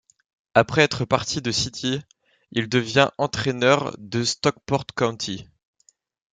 Après 0.55 0.81
être 0.81 1.05
parti 1.05 1.43
de 1.43 1.51
City, 1.51 2.01
il 2.51 2.69
devient 2.69 3.11
entraîneur 3.19 3.95
de 3.99 4.23
Stockport 4.23 4.87
County. 4.97 5.47